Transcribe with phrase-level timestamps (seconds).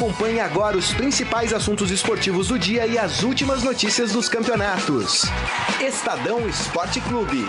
[0.00, 5.24] Acompanhe agora os principais assuntos esportivos do dia e as últimas notícias dos campeonatos.
[5.78, 7.44] Estadão Esporte Clube.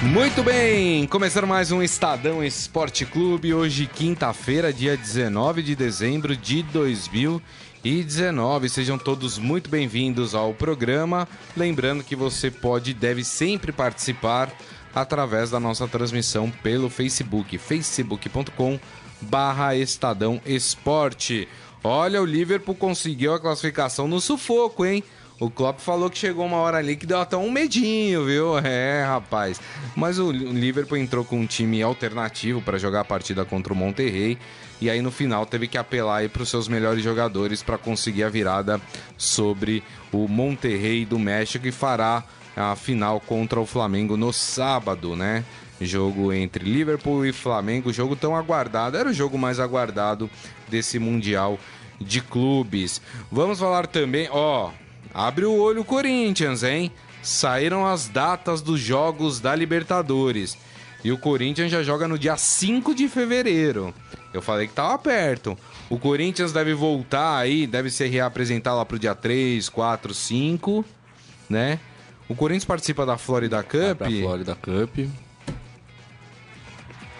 [0.00, 6.62] Muito bem, começando mais um Estadão Esporte Clube, hoje quinta-feira, dia 19 de dezembro de
[6.62, 8.68] 2019.
[8.68, 11.26] Sejam todos muito bem-vindos ao programa.
[11.56, 14.52] Lembrando que você pode e deve sempre participar
[14.94, 18.78] através da nossa transmissão pelo Facebook, facebook.com
[19.20, 21.48] barra Estadão Esporte.
[21.82, 25.02] Olha, o Liverpool conseguiu a classificação no sufoco, hein?
[25.40, 28.58] O Klopp falou que chegou uma hora ali que deu até um medinho, viu?
[28.58, 29.60] É, rapaz.
[29.94, 34.36] Mas o Liverpool entrou com um time alternativo para jogar a partida contra o Monterrey
[34.80, 38.28] e aí no final teve que apelar para os seus melhores jogadores para conseguir a
[38.28, 38.80] virada
[39.16, 42.24] sobre o Monterrey do México e fará
[42.58, 45.44] a final contra o Flamengo no sábado, né?
[45.80, 50.28] Jogo entre Liverpool e Flamengo, jogo tão aguardado, era o jogo mais aguardado
[50.68, 51.58] desse Mundial
[52.00, 53.00] de Clubes.
[53.30, 54.70] Vamos falar também, ó,
[55.14, 56.90] abre o olho Corinthians, hein?
[57.22, 60.58] Saíram as datas dos jogos da Libertadores.
[61.04, 63.94] E o Corinthians já joga no dia 5 de fevereiro.
[64.34, 65.56] Eu falei que tava perto.
[65.88, 70.84] O Corinthians deve voltar aí, deve se reapresentar lá pro dia 3, 4, 5,
[71.48, 71.78] né?
[72.28, 74.00] O Corinthians participa da Florida Cup.
[74.00, 74.98] Da Florida Cup.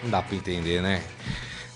[0.03, 1.01] Não dá pra entender, né?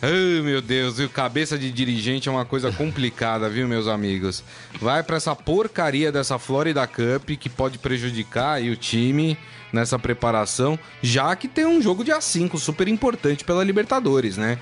[0.01, 1.09] Ai, meu Deus, viu?
[1.09, 4.43] Cabeça de dirigente é uma coisa complicada, viu, meus amigos?
[4.79, 9.37] Vai para essa porcaria dessa Florida Cup que pode prejudicar aí o time
[9.71, 14.59] nessa preparação, já que tem um jogo de A5 super importante pela Libertadores, né?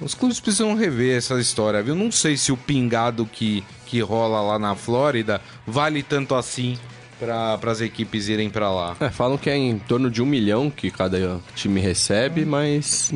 [0.00, 1.94] Os clubes precisam rever essa história, viu?
[1.94, 6.76] Não sei se o pingado que, que rola lá na Flórida vale tanto assim
[7.22, 8.96] para as equipes irem para lá.
[8.98, 13.12] É, falam que é em torno de um milhão que cada time recebe, mas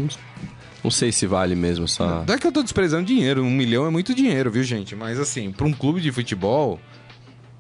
[0.85, 2.25] não, sei se vale mesmo essa.
[2.27, 4.95] Não é que eu tô desprezando dinheiro, um milhão é muito dinheiro, viu, gente?
[4.95, 6.81] Mas assim, para um clube de futebol,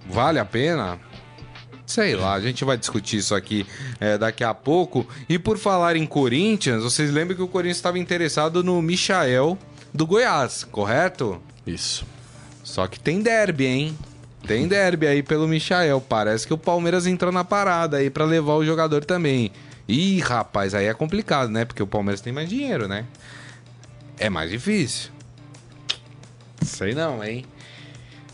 [0.09, 1.00] vale a pena?
[1.84, 3.66] Sei lá, a gente vai discutir isso aqui
[3.98, 5.06] é, daqui a pouco.
[5.28, 9.59] E por falar em Corinthians, vocês lembram que o Corinthians estava interessado no Michael
[9.92, 11.41] do Goiás, correto?
[11.66, 12.04] Isso.
[12.62, 13.98] Só que tem derby, hein?
[14.47, 16.01] Tem derby aí pelo Michael.
[16.01, 19.51] Parece que o Palmeiras entrou na parada aí para levar o jogador também.
[19.89, 21.65] Ih, rapaz, aí é complicado, né?
[21.65, 23.05] Porque o Palmeiras tem mais dinheiro, né?
[24.19, 25.11] É mais difícil.
[26.62, 27.45] Sei não, hein?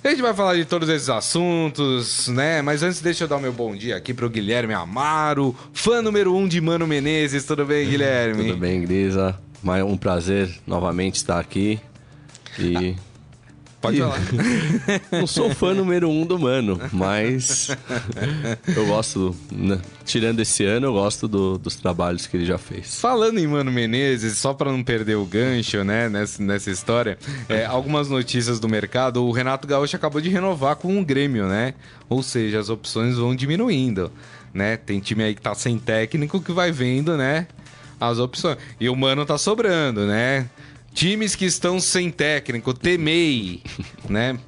[0.05, 2.61] A gente vai falar de todos esses assuntos, né?
[2.61, 6.35] Mas antes, deixa eu dar o meu bom dia aqui pro Guilherme Amaro, fã número
[6.35, 7.45] um de Mano Menezes.
[7.45, 8.49] Tudo bem, Guilherme?
[8.49, 9.39] Tudo bem, Grisa.
[9.87, 11.79] Um prazer novamente estar aqui.
[12.59, 12.97] E.
[13.83, 14.21] Pode falar.
[15.11, 17.69] Não sou fã número um do Mano, mas
[18.75, 19.81] eu gosto, né?
[20.05, 23.01] tirando esse ano, eu gosto do, dos trabalhos que ele já fez.
[23.01, 27.65] Falando em Mano Menezes, só para não perder o gancho, né, nessa, nessa história, é,
[27.65, 31.75] algumas notícias do mercado, o Renato Gaúcho acabou de renovar com o Grêmio, né?
[32.09, 34.13] Ou seja, as opções vão diminuindo,
[34.55, 34.77] né?
[34.77, 37.49] Tem time aí que tá sem técnico que vai vendo, né?
[38.01, 38.59] As opções.
[38.79, 40.49] E o Mano tá sobrando, né?
[40.95, 43.63] Times que estão sem técnico, temei,
[44.09, 44.39] né?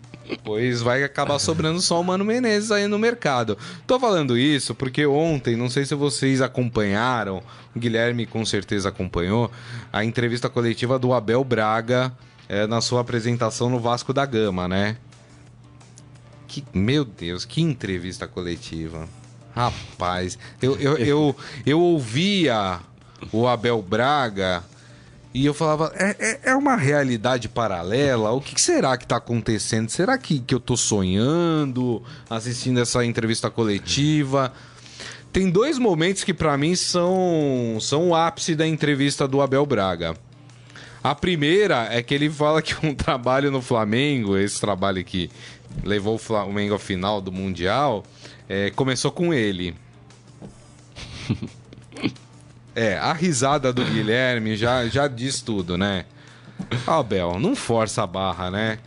[0.43, 3.59] Pois vai acabar sobrando só o Mano Menezes aí no mercado.
[3.87, 7.43] Tô falando isso porque ontem, não sei se vocês acompanharam,
[7.75, 9.51] o Guilherme com certeza acompanhou,
[9.93, 12.13] a entrevista coletiva do Abel Braga
[12.49, 14.97] é, na sua apresentação no Vasco da Gama, né?
[16.47, 19.09] Que, meu Deus, que entrevista coletiva.
[19.55, 22.81] Rapaz, eu, eu, eu, eu ouvia
[23.33, 24.65] o Abel Braga
[25.35, 28.31] e eu falava, é, é, é uma realidade paralela?
[28.31, 29.91] O que, será que está acontecendo?
[29.91, 32.01] Será que, que eu estou sonhando
[32.31, 34.53] assistindo essa entrevista coletiva?
[35.33, 40.15] Tem dois momentos que para mim são, são o ápice da entrevista do Abel Braga.
[41.03, 45.29] A primeira é que ele fala que um trabalho no Flamengo, esse trabalho que
[45.83, 48.05] levou o Flamengo ao final do Mundial,
[48.49, 49.75] é, começou com ele.
[52.75, 56.05] É, a risada do Guilherme já, já diz tudo, né?
[56.87, 58.79] Abel, não força a barra, né?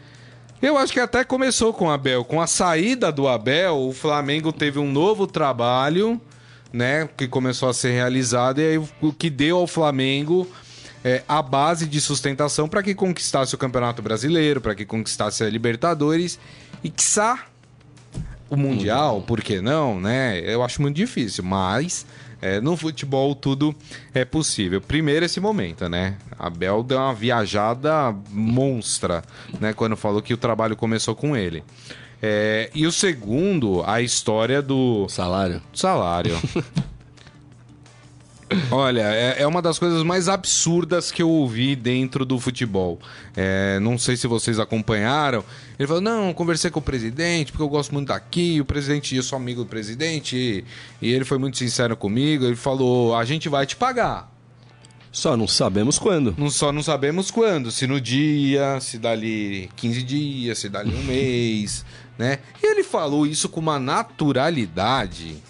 [0.61, 2.25] Eu acho que até começou com o Abel.
[2.25, 6.19] Com a saída do Abel, o Flamengo teve um novo trabalho,
[6.73, 7.07] né?
[7.15, 10.47] Que começou a ser realizado e aí o que deu ao Flamengo
[11.03, 15.49] é, a base de sustentação para que conquistasse o Campeonato Brasileiro, para que conquistasse a
[15.49, 16.39] Libertadores
[16.83, 17.45] e, quiçá,
[18.49, 20.39] o Mundial, por que não, né?
[20.39, 22.05] Eu acho muito difícil, mas
[22.41, 23.75] é, no futebol tudo
[24.13, 24.81] é possível.
[24.81, 26.17] Primeiro esse momento, né?
[26.37, 29.23] A Bel deu uma viajada monstra,
[29.59, 29.73] né?
[29.73, 31.63] Quando falou que o trabalho começou com ele.
[32.21, 35.61] É, e o segundo, a história do salário.
[35.73, 36.35] Salário.
[38.71, 42.99] Olha, é, é, uma das coisas mais absurdas que eu ouvi dentro do futebol.
[43.35, 45.43] É, não sei se vocês acompanharam.
[45.77, 48.59] Ele falou: não, conversei com o presidente, porque eu gosto muito daqui.
[48.59, 50.65] O presidente, eu sou amigo do presidente, e,
[51.01, 52.45] e ele foi muito sincero comigo.
[52.45, 54.31] Ele falou: a gente vai te pagar.
[55.11, 56.35] Só não sabemos quando.
[56.37, 57.71] Não, só não sabemos quando.
[57.71, 61.85] Se no dia, se dali 15 dias, se dali um mês,
[62.17, 62.39] né?
[62.61, 65.41] E ele falou isso com uma naturalidade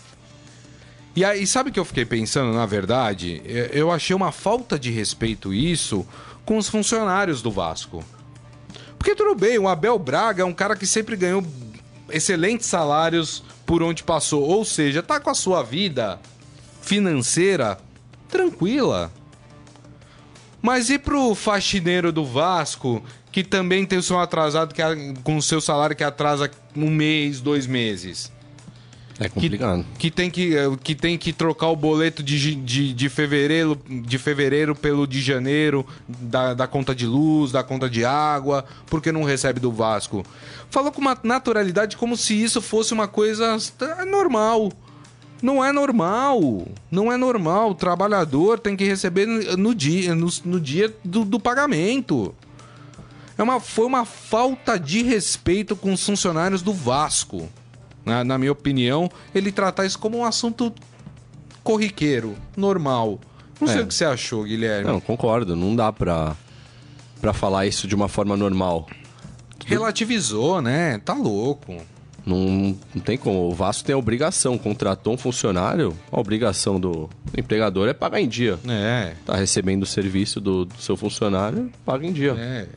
[1.18, 3.42] e aí, sabe o que eu fiquei pensando, na verdade?
[3.72, 6.06] Eu achei uma falta de respeito isso
[6.46, 8.06] com os funcionários do Vasco.
[9.08, 11.42] Porque tudo bem, o Abel Braga é um cara que sempre ganhou
[12.10, 14.44] excelentes salários por onde passou.
[14.44, 16.20] Ou seja, tá com a sua vida
[16.82, 17.78] financeira
[18.28, 19.10] tranquila.
[20.62, 23.02] Mas e pro faxineiro do Vasco,
[23.32, 24.82] que também tem o seu atrasado, que,
[25.24, 28.30] com o seu salário que atrasa um mês, dois meses?
[29.20, 29.84] É complicado.
[29.94, 33.80] Que, que, tem, que, eh, que tem que trocar o boleto de, de, de, fevereiro,
[33.88, 39.12] de fevereiro pelo de janeiro, da, da conta de luz, da conta de água, porque
[39.12, 40.24] não recebe do Vasco.
[40.70, 43.58] Falou com uma naturalidade como se isso fosse uma coisa
[44.08, 44.72] normal.
[45.42, 46.68] Não é normal.
[46.92, 47.72] Não é normal.
[47.72, 52.36] O trabalhador tem que receber no dia, no, no dia do, do pagamento.
[53.36, 57.50] É uma, foi uma falta de respeito com os funcionários do Vasco
[58.08, 60.74] na, na minha opinião, ele tratar isso como um assunto
[61.64, 63.20] corriqueiro, normal.
[63.60, 63.74] Não é.
[63.74, 64.90] sei o que você achou, Guilherme.
[64.90, 65.56] Não, concordo.
[65.56, 66.36] Não dá pra,
[67.20, 68.88] pra falar isso de uma forma normal.
[69.66, 71.00] Relativizou, né?
[71.00, 71.76] Tá louco.
[72.26, 73.50] Não, não tem como.
[73.50, 74.58] O Vasco tem a obrigação.
[74.58, 78.60] Contratou um funcionário, a obrigação do empregador é pagar em dia.
[78.68, 79.14] É.
[79.26, 82.36] Tá recebendo o serviço do, do seu funcionário, paga em dia.
[82.38, 82.68] É.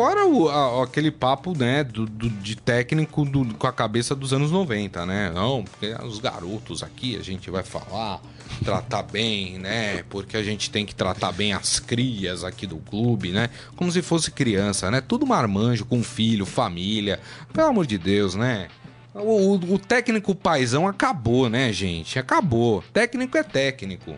[0.00, 4.32] Fora o, a, aquele papo, né, do, do de técnico do, com a cabeça dos
[4.32, 5.30] anos 90, né?
[5.30, 8.18] Não, porque os garotos aqui a gente vai falar,
[8.64, 10.02] tratar bem, né?
[10.08, 13.50] Porque a gente tem que tratar bem as crias aqui do clube, né?
[13.76, 15.02] Como se fosse criança, né?
[15.02, 17.20] Tudo marmanjo, com filho, família.
[17.52, 18.68] Pelo amor de Deus, né?
[19.14, 22.18] O, o, o técnico paizão acabou, né, gente?
[22.18, 22.82] Acabou.
[22.90, 24.14] Técnico é técnico.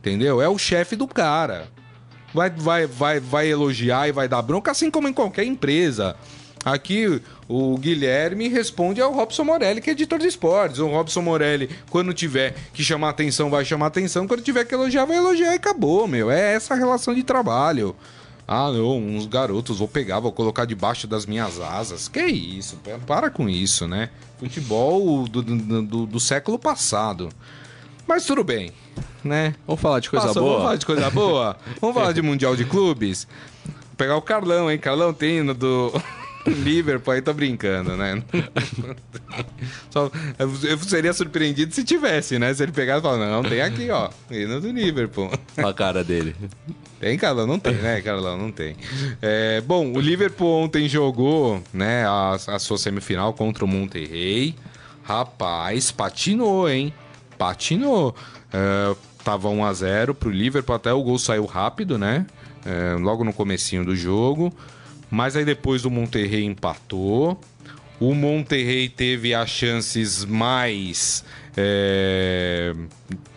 [0.00, 0.40] Entendeu?
[0.40, 1.68] É o chefe do cara
[2.36, 6.14] vai, vai, vai, vai elogiar e vai dar bronca, assim como em qualquer empresa.
[6.62, 10.80] Aqui o Guilherme responde ao Robson Morelli, que é editor de esportes.
[10.80, 14.26] O Robson Morelli, quando tiver que chamar atenção, vai chamar atenção.
[14.26, 16.30] Quando tiver que elogiar, vai elogiar e acabou, meu.
[16.30, 17.96] É essa relação de trabalho.
[18.48, 22.08] Ah, não, uns garotos vou pegar, vou colocar debaixo das minhas asas.
[22.08, 22.78] Que isso?
[23.06, 24.10] Para com isso, né?
[24.38, 27.28] Futebol do, do, do, do século passado.
[28.06, 28.72] Mas tudo bem,
[29.24, 29.54] né?
[29.66, 30.44] Vamos falar de coisa boa?
[30.44, 31.56] Vamos falar de coisa boa?
[31.80, 33.26] vamos falar de Mundial de Clubes?
[33.64, 34.78] Vou pegar o Carlão, hein?
[34.78, 35.92] Carlão tem no do...
[36.46, 38.22] Liverpool, aí tô brincando, né?
[39.90, 42.52] Só, eu seria surpreendido se tivesse, né?
[42.54, 44.10] Se ele pegasse e falasse, não, tem aqui, ó.
[44.30, 45.30] Hino do Liverpool.
[45.58, 46.36] A cara dele.
[47.00, 47.46] Tem, Carlão?
[47.46, 48.38] Não tem, né, Carlão?
[48.38, 48.76] Não tem.
[49.20, 54.54] É, bom, o Liverpool ontem jogou, né, a, a sua semifinal contra o Monterrey.
[55.02, 56.92] Rapaz, patinou, hein?
[57.36, 58.14] Patinou.
[58.52, 58.94] É,
[59.24, 62.26] tava 1 a 0 pro Liverpool, até o gol saiu rápido, né?
[62.64, 64.52] É, logo no comecinho do jogo.
[65.10, 67.38] Mas aí depois o Monterrey empatou.
[67.98, 71.24] O Monterrey teve as chances mais
[71.56, 72.74] é,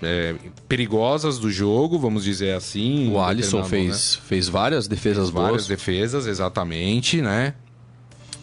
[0.04, 0.36] é,
[0.68, 3.10] perigosas do jogo, vamos dizer assim.
[3.12, 4.22] O Alisson fez, né?
[4.28, 5.46] fez várias defesas fez boas.
[5.46, 7.54] Várias defesas, exatamente, né?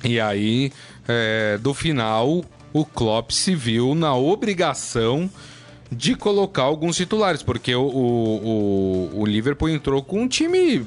[0.03, 0.73] E aí,
[1.07, 5.31] é, do final, o Klopp se viu na obrigação
[5.91, 10.85] de colocar alguns titulares, porque o, o, o, Liverpool entrou com um time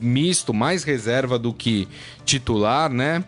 [0.00, 1.86] misto, mais reserva do que
[2.24, 3.24] titular, né?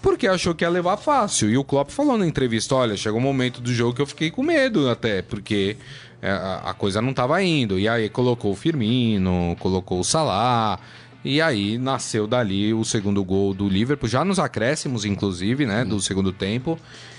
[0.00, 1.50] Porque achou que ia levar fácil.
[1.50, 4.30] E o Klopp falou na entrevista: olha, chegou um momento do jogo que eu fiquei
[4.30, 5.76] com medo até, porque
[6.20, 7.78] é, a coisa não estava indo.
[7.78, 10.78] E aí colocou o Firmino, colocou o Salah.
[11.24, 15.84] E aí nasceu dali o segundo gol do Liverpool, já nos acréscimos, inclusive, né?
[15.84, 16.76] Do segundo tempo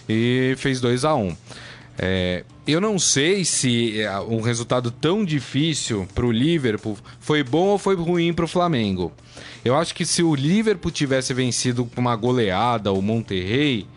[0.07, 1.35] e fez 2 a 1 um.
[1.97, 7.67] É, eu não sei se é, um resultado tão difícil para o Liverpool foi bom
[7.67, 9.11] ou foi ruim para o Flamengo.
[9.63, 13.87] Eu acho que se o Liverpool tivesse vencido com uma goleada o Monterrey,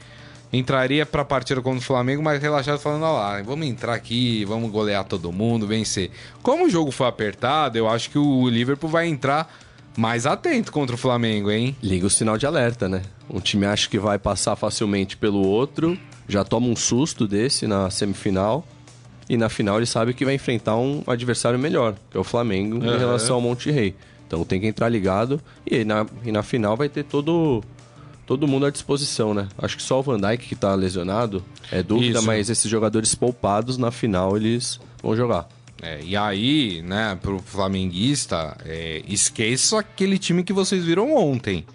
[0.53, 4.71] entraria para a partida contra o Flamengo mais relaxado, falando: lá, vamos entrar aqui, vamos
[4.71, 6.11] golear todo mundo, vencer.
[6.43, 9.53] Como o jogo foi apertado, eu acho que o Liverpool vai entrar
[9.97, 11.75] mais atento contra o Flamengo, hein?
[11.83, 13.03] Liga o sinal de alerta, né?
[13.29, 17.91] Um time acha que vai passar facilmente pelo outro, já toma um susto desse na
[17.91, 18.67] semifinal.
[19.29, 22.77] E na final ele sabe que vai enfrentar um adversário melhor, que é o Flamengo,
[22.77, 22.95] uhum.
[22.95, 23.95] em relação ao Monte Rei.
[24.27, 25.41] Então tem que entrar ligado.
[25.69, 27.63] E na, e na final vai ter todo,
[28.25, 29.49] todo mundo à disposição, né?
[29.59, 32.27] Acho que só o Van Dijk que tá lesionado é dúvida, Isso.
[32.27, 35.49] mas esses jogadores poupados na final eles vão jogar.
[35.83, 41.67] É, e aí, né, pro flamenguista, é, esqueça aquele time que vocês viram ontem.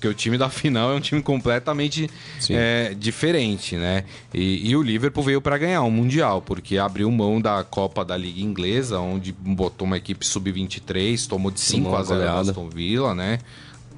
[0.00, 2.08] Porque o time da final é um time completamente
[2.48, 4.04] é, diferente, né?
[4.32, 8.16] E, e, o Liverpool veio para ganhar um Mundial, porque abriu mão da Copa da
[8.16, 13.40] Liga Inglesa, onde botou uma equipe sub-23, tomou de 5 a 0 Aston Villa, né?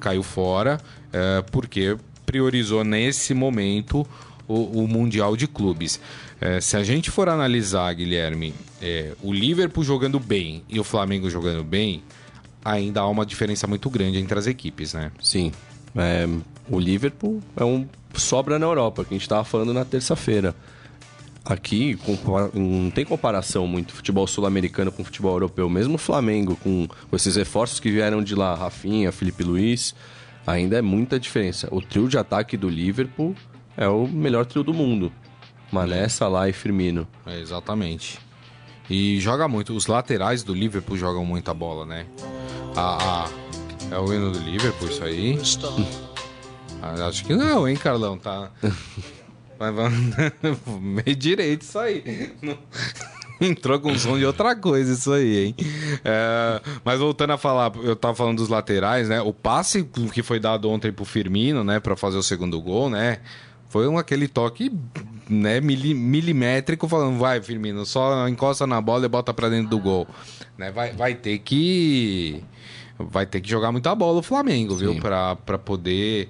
[0.00, 0.80] Caiu fora,
[1.12, 4.04] é, porque priorizou nesse momento
[4.48, 6.00] o, o Mundial de Clubes.
[6.40, 11.30] É, se a gente for analisar, Guilherme, é, o Liverpool jogando bem e o Flamengo
[11.30, 12.02] jogando bem,
[12.64, 15.12] ainda há uma diferença muito grande entre as equipes, né?
[15.22, 15.52] Sim.
[15.96, 16.26] É,
[16.68, 20.54] o Liverpool é um sobra na Europa, que a gente estava falando na terça-feira.
[21.44, 21.98] Aqui
[22.54, 25.68] não tem comparação muito futebol sul-americano com futebol europeu.
[25.68, 29.92] Mesmo o Flamengo, com, com esses reforços que vieram de lá, Rafinha, Felipe Luiz,
[30.46, 31.68] ainda é muita diferença.
[31.72, 33.34] O trio de ataque do Liverpool
[33.76, 35.12] é o melhor trio do mundo.
[35.72, 37.08] Mané, Salah e Firmino.
[37.26, 38.20] É, exatamente.
[38.88, 39.74] E joga muito.
[39.74, 42.06] Os laterais do Liverpool jogam muita bola, né?
[42.76, 43.41] A, a
[43.92, 45.38] é o hino do Liverpool, isso aí?
[46.80, 48.16] Ah, acho que não, hein, Carlão?
[48.18, 48.50] Tá.
[49.58, 50.16] Mas vamos.
[50.80, 52.32] Meio direito isso aí.
[53.40, 55.56] Entrou com som de outra coisa isso aí, hein?
[56.04, 59.20] É, mas voltando a falar, eu tava falando dos laterais, né?
[59.20, 61.80] O passe que foi dado ontem pro Firmino, né?
[61.80, 63.18] Pra fazer o segundo gol, né?
[63.68, 64.70] Foi um, aquele toque
[65.28, 70.06] né, milimétrico, falando, vai, Firmino, só encosta na bola e bota pra dentro do gol.
[70.56, 72.44] Né, vai, vai ter que.
[72.98, 74.80] Vai ter que jogar muita bola o Flamengo, Sim.
[74.80, 75.00] viu?
[75.00, 76.28] Pra, pra poder.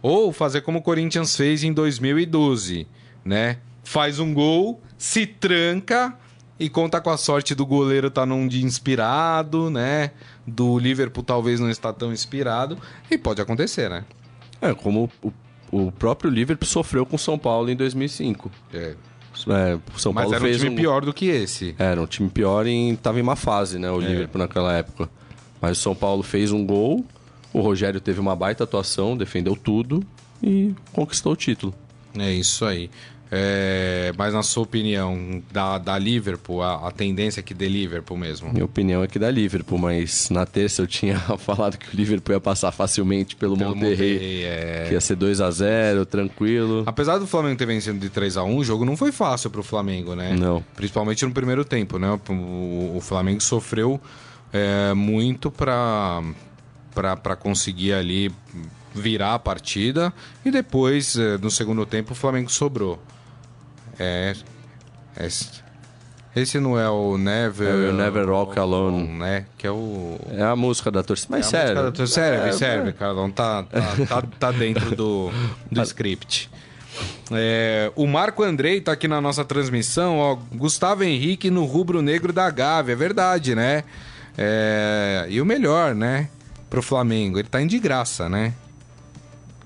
[0.00, 2.86] Ou fazer como o Corinthians fez em 2012,
[3.24, 3.58] né?
[3.84, 6.16] Faz um gol, se tranca
[6.58, 10.12] e conta com a sorte do goleiro tá num dia inspirado, né?
[10.46, 12.78] Do Liverpool talvez não está tão inspirado.
[13.10, 14.04] E pode acontecer, né?
[14.60, 15.32] É, como o
[15.70, 18.50] o próprio Liverpool sofreu com São Paulo em 2005.
[18.72, 18.94] É.
[19.46, 20.74] É, São Mas Paulo era um time um...
[20.74, 21.74] pior do que esse.
[21.78, 23.90] Era um time pior e estava em má fase, né?
[23.90, 24.06] O é.
[24.06, 25.08] Liverpool naquela época.
[25.60, 27.04] Mas o São Paulo fez um gol,
[27.52, 30.04] o Rogério teve uma baita atuação, defendeu tudo
[30.42, 31.74] e conquistou o título.
[32.16, 32.90] É isso aí.
[33.30, 38.16] É, mas na sua opinião, da, da Liverpool, a, a, tendência é que dê Liverpool
[38.16, 38.50] mesmo?
[38.50, 42.34] Minha opinião é que dá Liverpool, mas na terça eu tinha falado que o Liverpool
[42.34, 44.84] ia passar facilmente pelo, pelo Monterrey, Monterrey é...
[44.88, 46.84] que ia ser 2 a 0 tranquilo.
[46.86, 49.62] Apesar do Flamengo ter vencido de 3 a 1 o jogo não foi fácil pro
[49.62, 50.34] Flamengo, né?
[50.34, 50.64] Não.
[50.74, 52.18] Principalmente no primeiro tempo, né?
[52.30, 54.00] O, o Flamengo sofreu
[54.52, 56.22] é, muito para
[56.94, 58.32] para conseguir ali
[58.92, 60.12] virar a partida
[60.44, 63.00] e depois, é, no segundo tempo, o Flamengo sobrou.
[63.98, 64.34] É.
[66.34, 67.68] Esse não é o Never.
[67.68, 69.08] É Never Rock Alone.
[69.08, 69.46] Né?
[69.56, 70.18] Que é o.
[70.30, 71.28] É a música da torcida.
[71.30, 71.92] Mas é sério.
[71.92, 72.06] Torcida.
[72.06, 73.30] Serve, é, serve, Carlão.
[73.30, 75.30] Tá, tá, tá, tá dentro do,
[75.70, 76.50] do script.
[77.30, 80.36] É, o Marco Andrei tá aqui na nossa transmissão, ó.
[80.54, 83.84] Gustavo Henrique no rubro negro da Gávea, é verdade, né?
[84.40, 86.28] É, e o melhor, né?
[86.70, 88.54] Pro Flamengo, ele tá indo de graça, né?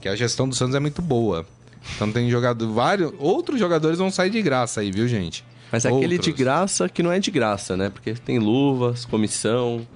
[0.01, 1.47] Que a gestão do Santos é muito boa.
[1.95, 5.45] Então tem jogador, vários, outros jogadores vão sair de graça aí, viu, gente?
[5.71, 7.91] Mas é aquele de graça que não é de graça, né?
[7.91, 9.87] Porque tem luvas, comissão,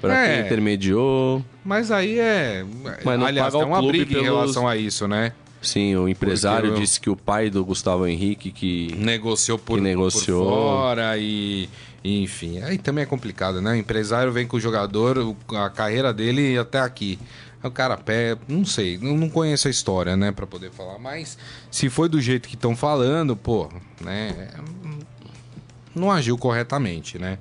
[0.00, 1.44] para é, quem intermediou.
[1.64, 2.64] Mas aí é.
[3.04, 4.22] Mas não Aliás, paga tem uma briga pelos...
[4.22, 5.32] em relação a isso, né?
[5.62, 10.44] Sim, o empresário disse que o pai do Gustavo Henrique que negociou por, que negociou.
[10.44, 11.70] por fora e,
[12.04, 13.72] enfim, aí também é complicado, né?
[13.72, 17.18] O empresário vem com o jogador, a carreira dele até aqui.
[17.62, 21.38] O cara pé, não sei, não conheço a história, né, para poder falar, mas
[21.70, 23.70] se foi do jeito que estão falando, pô,
[24.02, 24.50] né,
[25.94, 27.38] não agiu corretamente, né?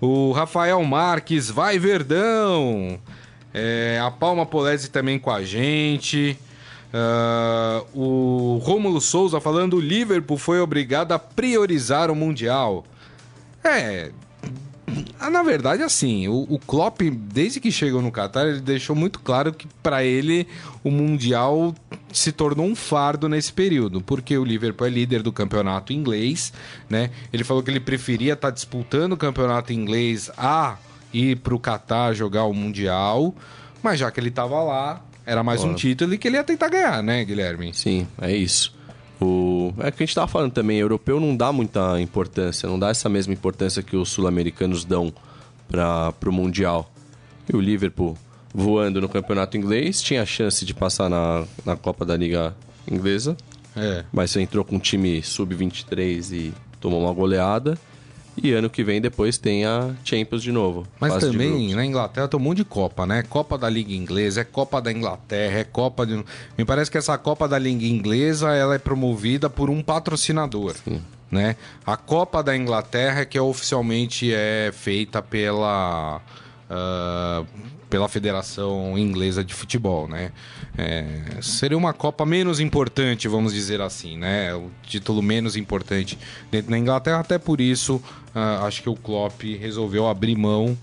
[0.00, 2.98] O Rafael Marques, vai Verdão!
[3.54, 6.36] É, a Palma Polese também com a gente.
[6.92, 12.84] Uh, o Rômulo Souza falando: o Liverpool foi obrigado a priorizar o Mundial.
[13.62, 14.10] É,
[15.18, 19.20] ah, na verdade, assim, o, o Klopp, desde que chegou no Qatar, ele deixou muito
[19.20, 20.46] claro que para ele
[20.82, 21.74] o Mundial
[22.12, 26.52] se tornou um fardo nesse período, porque o Liverpool é líder do campeonato inglês,
[26.88, 27.10] né?
[27.32, 30.76] Ele falou que ele preferia estar tá disputando o campeonato inglês a
[31.12, 33.34] ir para o Qatar jogar o Mundial,
[33.82, 35.72] mas já que ele estava lá, era mais Bora.
[35.72, 37.72] um título e que ele ia tentar ganhar, né, Guilherme?
[37.74, 38.74] Sim, é isso.
[39.20, 39.72] O...
[39.78, 43.08] É que a gente estava falando também, europeu não dá muita importância, não dá essa
[43.08, 45.12] mesma importância que os sul-americanos dão
[45.68, 46.90] para o Mundial.
[47.52, 48.16] E o Liverpool
[48.52, 52.54] voando no campeonato inglês, tinha a chance de passar na, na Copa da Liga
[52.90, 53.36] Inglesa.
[53.76, 54.04] É.
[54.12, 57.78] Mas você entrou com um time sub-23 e tomou uma goleada.
[58.42, 60.86] E ano que vem depois tem a Champions de novo.
[60.98, 63.22] Mas também na Inglaterra tem um monte de Copa, né?
[63.22, 66.24] Copa da Liga Inglesa, é Copa da Inglaterra, é Copa de.
[66.56, 70.74] Me parece que essa Copa da Liga Inglesa ela é promovida por um patrocinador.
[70.84, 71.02] Sim.
[71.30, 71.56] né?
[71.86, 76.20] A Copa da Inglaterra é que oficialmente é feita pela
[76.70, 77.46] uh,
[77.90, 80.30] pela Federação Inglesa de Futebol, né?
[80.78, 84.54] É, seria uma Copa menos importante, vamos dizer assim, né?
[84.54, 86.16] O título menos importante
[86.50, 90.78] dentro da Inglaterra, até por isso uh, acho que o Klopp resolveu abrir mão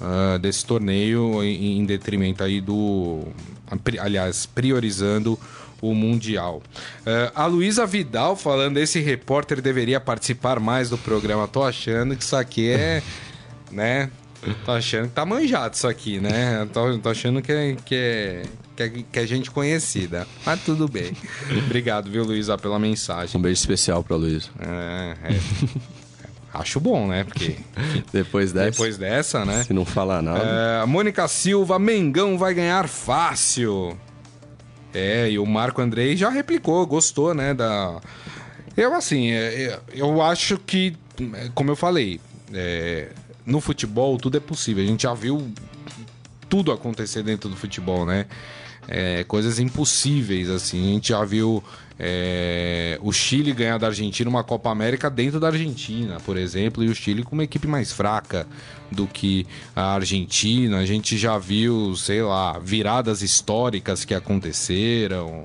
[0.00, 3.28] uh, desse torneio em, em detrimento aí do,
[4.00, 5.38] aliás, priorizando
[5.80, 6.62] o Mundial.
[7.00, 11.46] Uh, a Luísa Vidal falando, esse repórter deveria participar mais do programa.
[11.46, 13.02] Tô achando que isso aqui é,
[13.70, 14.10] né?
[14.64, 16.66] Tô achando que tá manjado isso aqui, né?
[16.72, 18.42] Tô, tô achando que é, que, é,
[18.76, 20.26] que, é, que é gente conhecida.
[20.44, 21.12] Mas tudo bem.
[21.66, 23.38] Obrigado, viu, Luísa, pela mensagem.
[23.38, 24.48] Um beijo especial pra Luísa.
[24.58, 25.40] É, é.
[26.52, 27.24] Acho bom, né?
[27.24, 27.56] Porque.
[28.12, 28.70] depois dessa.
[28.70, 29.62] Depois dessa, né?
[29.64, 30.82] Se não falar nada.
[30.82, 33.96] É, Mônica Silva, Mengão vai ganhar fácil.
[34.92, 37.54] É, e o Marco Andrei já replicou, gostou, né?
[37.54, 38.00] Da.
[38.76, 40.96] Eu, assim, é, eu acho que,
[41.54, 42.20] como eu falei,
[42.52, 43.08] é,
[43.50, 44.82] no futebol tudo é possível.
[44.82, 45.52] A gente já viu
[46.48, 48.26] tudo acontecer dentro do futebol, né?
[48.88, 50.90] É, coisas impossíveis, assim.
[50.90, 51.62] A gente já viu
[51.98, 56.88] é, o Chile ganhar da Argentina uma Copa América dentro da Argentina, por exemplo, e
[56.88, 58.46] o Chile com uma equipe mais fraca
[58.90, 60.78] do que a Argentina.
[60.78, 65.42] A gente já viu, sei lá, viradas históricas que aconteceram,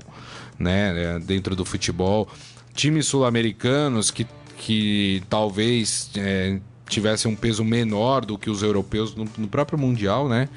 [0.58, 2.28] né, dentro do futebol.
[2.74, 9.26] Times sul-americanos que, que talvez é, tivessem um peso menor do que os europeus no,
[9.36, 10.48] no próprio Mundial, né?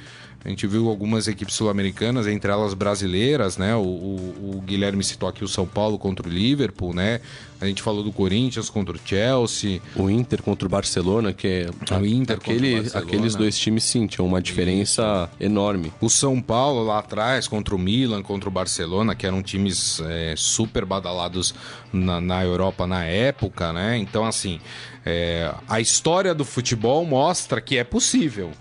[0.44, 3.76] A gente viu algumas equipes sul-americanas, entre elas brasileiras, né?
[3.76, 7.20] O, o, o, Guilherme citou aqui o São Paulo contra o Liverpool, né?
[7.60, 9.82] A gente falou do Corinthians contra o Chelsea.
[9.98, 11.70] O Inter contra o Barcelona, que é.
[11.94, 15.44] O Inter aquele, Aqueles dois times, sim, tinham uma diferença Isso.
[15.44, 15.92] enorme.
[16.00, 20.36] O São Paulo lá atrás, contra o Milan, contra o Barcelona, que eram times é,
[20.38, 21.54] super badalados
[21.92, 23.98] na, na Europa na época, né?
[23.98, 24.62] Então, assim,
[25.06, 28.52] é, a história do futebol mostra que é possível.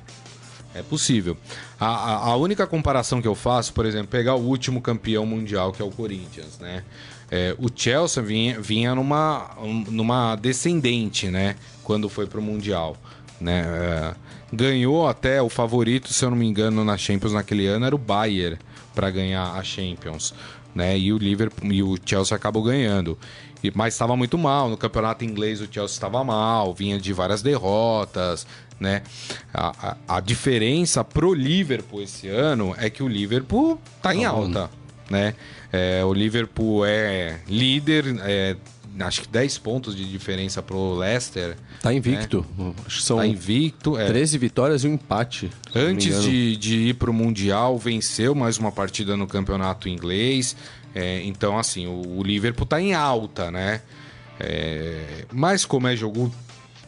[0.74, 1.36] É possível.
[1.80, 5.72] A, a, a, única comparação que eu faço, por exemplo, pegar o último campeão mundial,
[5.72, 6.82] que é o Corinthians, né?
[7.30, 9.50] É, o Chelsea vinha, vinha numa,
[9.88, 11.56] numa descendente, né?
[11.84, 12.96] Quando foi pro Mundial,
[13.40, 13.64] né?
[13.66, 14.14] É,
[14.52, 17.98] ganhou até o favorito, se eu não me engano, na Champions naquele ano era o
[17.98, 18.58] Bayern
[18.94, 20.34] para ganhar a Champions,
[20.74, 20.98] né?
[20.98, 23.18] E o Liverpool e o Chelsea acabou ganhando.
[23.62, 25.60] E, mas estava muito mal no campeonato inglês.
[25.60, 28.46] O Chelsea estava mal, vinha de várias derrotas,
[28.78, 29.02] né?
[29.52, 34.28] A, a, a, diferença pro Liverpool esse ano é que o Liverpool tá em tá
[34.28, 34.70] alta,
[35.10, 35.34] né?
[35.72, 38.56] É, o Liverpool é líder, é,
[39.00, 41.56] acho que 10 pontos de diferença pro Leicester.
[41.80, 42.44] Tá invicto.
[42.56, 42.72] Né?
[42.86, 44.06] Acho que são tá invicto, é.
[44.06, 45.50] 13 vitórias e um empate.
[45.74, 50.56] Antes de, de ir pro Mundial, venceu mais uma partida no campeonato inglês.
[50.94, 53.82] É, então, assim, o, o, Liverpool tá em alta, né?
[54.40, 56.32] É, mas como é jogo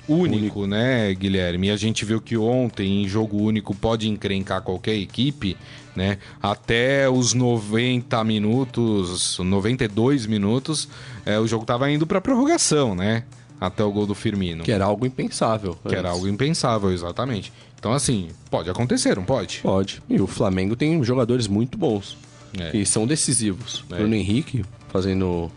[0.09, 1.69] único, único, né, Guilherme?
[1.69, 5.57] E a gente viu que ontem, em jogo único, pode encrencar qualquer equipe,
[5.95, 6.19] né?
[6.43, 10.89] Até os 90 minutos, 92 minutos,
[11.25, 13.25] é, o jogo tava indo para prorrogação, né?
[13.61, 14.65] Até o gol do Firmino.
[14.65, 15.75] Que era algo impensável.
[15.83, 15.99] Que antes.
[15.99, 17.53] era algo impensável, exatamente.
[17.79, 19.61] Então, assim, pode acontecer, não pode?
[19.63, 20.03] Pode.
[20.09, 22.17] E o Flamengo tem jogadores muito bons.
[22.59, 22.71] É.
[22.71, 23.85] Que são decisivos.
[23.91, 23.97] É.
[23.97, 25.51] Bruno Henrique fazendo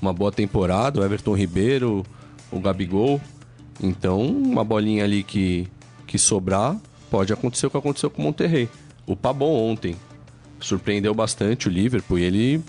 [0.00, 2.04] uma boa temporada, o Everton Ribeiro,
[2.50, 3.20] o Gabigol.
[3.80, 5.68] Então, uma bolinha ali que,
[6.06, 6.76] que sobrar,
[7.10, 8.68] pode acontecer o que aconteceu com o Monterrey.
[9.08, 9.96] O Pabon ontem
[10.60, 12.64] surpreendeu bastante o Liverpool e ele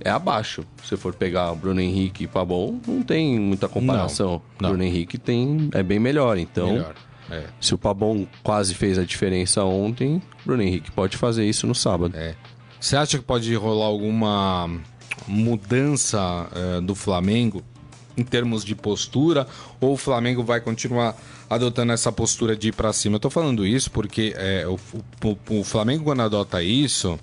[0.00, 0.64] é abaixo.
[0.84, 4.30] Se for pegar o Bruno Henrique e Pabon, não tem muita comparação.
[4.30, 4.68] Não, não.
[4.70, 6.38] Bruno Henrique tem, é bem melhor.
[6.38, 6.94] Então, melhor.
[7.28, 7.46] É.
[7.60, 12.16] se o Pabon quase fez a diferença ontem, Bruno Henrique pode fazer isso no sábado.
[12.16, 12.36] É.
[12.78, 14.70] Você acha que pode rolar alguma
[15.26, 17.60] mudança uh, do Flamengo
[18.16, 19.46] em termos de postura,
[19.80, 21.16] ou o Flamengo vai continuar
[21.48, 23.16] adotando essa postura de ir para cima?
[23.16, 24.78] Eu tô falando isso porque é, o,
[25.24, 27.18] o, o, Flamengo, quando adota isso,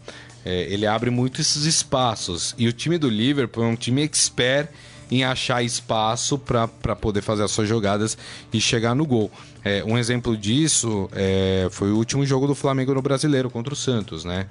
[0.45, 2.56] é, ele abre muito esses espaços.
[2.58, 4.69] E o time do Liverpool é um time expert
[5.12, 8.17] em achar espaço para poder fazer as suas jogadas
[8.54, 9.32] e chegar no gol.
[9.63, 13.78] É, um exemplo disso é, foi o último jogo do Flamengo no Brasileiro contra o
[13.78, 14.47] Santos, né?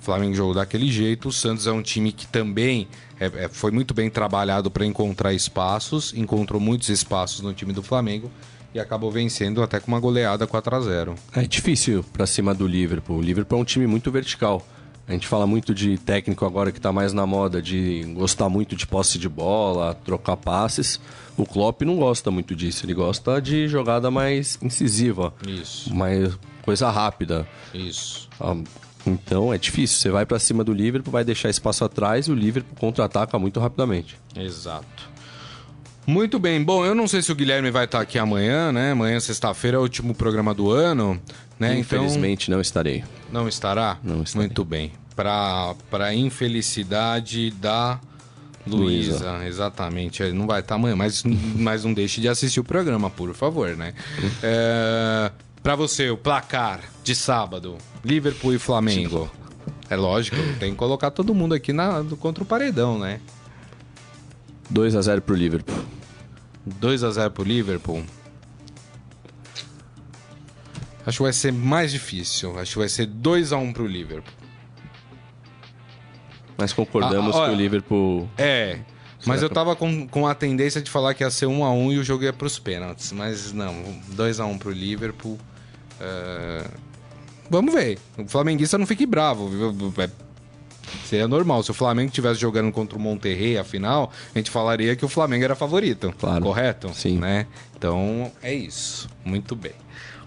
[0.00, 1.28] O Flamengo jogou daquele jeito.
[1.28, 5.34] O Santos é um time que também é, é, foi muito bem trabalhado para encontrar
[5.34, 8.30] espaços, encontrou muitos espaços no time do Flamengo
[8.74, 12.66] e acabou vencendo até com uma goleada 4 a 0 É difícil para cima do
[12.66, 13.18] Liverpool.
[13.18, 14.66] O Liverpool é um time muito vertical.
[15.06, 18.76] A gente fala muito de técnico agora que está mais na moda, de gostar muito
[18.76, 21.00] de posse de bola, trocar passes.
[21.36, 25.34] O Klopp não gosta muito disso, ele gosta de jogada mais incisiva.
[25.46, 25.92] Isso.
[25.92, 27.46] Mais coisa rápida.
[27.74, 28.28] Isso.
[29.06, 29.98] Então é difícil.
[29.98, 33.58] Você vai para cima do Liverpool, vai deixar espaço atrás e o Liverpool contra-ataca muito
[33.60, 34.16] rapidamente.
[34.36, 35.10] Exato.
[36.06, 36.62] Muito bem.
[36.62, 38.92] Bom, eu não sei se o Guilherme vai estar aqui amanhã, né?
[38.92, 41.20] Amanhã, sexta-feira, é o último programa do ano,
[41.58, 41.78] né?
[41.78, 42.56] Infelizmente então...
[42.56, 43.04] não estarei.
[43.30, 43.98] Não estará?
[44.02, 44.48] Não estarei.
[44.48, 44.92] Muito bem.
[45.14, 48.00] Para para infelicidade da
[48.66, 50.22] Luísa, exatamente.
[50.32, 51.22] Não vai estar amanhã, mas,
[51.56, 53.94] mas não deixe de assistir o programa, por favor, né?
[54.42, 55.30] É,
[55.62, 59.30] para você, o placar de sábado, Liverpool e Flamengo.
[59.88, 63.20] É lógico, tem que colocar todo mundo aqui na, contra o paredão, né?
[64.70, 65.84] 2 a 0 pro Liverpool.
[66.64, 68.04] 2 a 0 pro Liverpool.
[71.04, 72.58] Acho que vai ser mais difícil.
[72.58, 74.32] Acho que vai ser 2 a 1 pro Liverpool.
[76.56, 78.28] Mas concordamos ah, que o Liverpool.
[78.38, 78.78] É.
[79.26, 81.92] Mas eu tava com, com a tendência de falar que ia ser 1 a 1
[81.92, 83.12] e o jogo ia pros pênaltis.
[83.12, 85.38] Mas não, 2 a 1 pro Liverpool.
[86.00, 86.89] Uh...
[87.50, 87.98] Vamos ver.
[88.16, 89.48] O flamenguista não fique bravo.
[89.48, 89.92] Viu?
[89.98, 90.08] É,
[91.04, 91.62] seria normal.
[91.64, 95.44] Se o Flamengo estivesse jogando contra o Monterrey, afinal, a gente falaria que o Flamengo
[95.44, 96.14] era favorito.
[96.18, 96.44] Claro.
[96.44, 96.94] Correto?
[96.94, 97.18] Sim.
[97.18, 97.46] Né?
[97.76, 99.08] Então é isso.
[99.24, 99.72] Muito bem.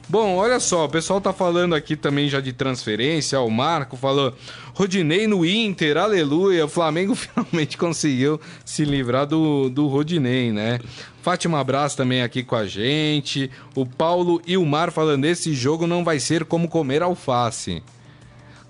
[0.09, 3.39] Bom, olha só, o pessoal tá falando aqui também já de transferência.
[3.39, 4.33] O Marco falou:
[4.73, 6.65] Rodinei no Inter, aleluia.
[6.65, 10.79] O Flamengo finalmente conseguiu se livrar do, do Rodinei, né?
[11.21, 13.49] Fátima Abraço também aqui com a gente.
[13.73, 17.81] O Paulo e o Mar falando: esse jogo não vai ser como comer alface.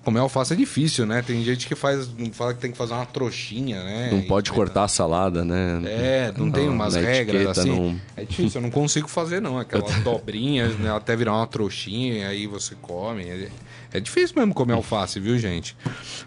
[0.03, 1.21] Comer alface é difícil, né?
[1.21, 4.09] Tem gente que faz, fala que tem que fazer uma trouxinha, né?
[4.11, 5.81] Não pode e, cortar a salada, né?
[5.85, 7.69] É, não, não tem umas regras assim.
[7.69, 8.01] Não...
[8.17, 9.57] É difícil, eu não consigo fazer não.
[9.57, 10.93] Aquelas dobrinhas, né?
[10.93, 13.23] até virar uma trouxinha e aí você come.
[13.23, 13.49] É,
[13.93, 15.75] é difícil mesmo comer alface, viu, gente?